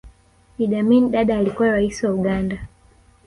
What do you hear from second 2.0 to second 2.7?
wa uganda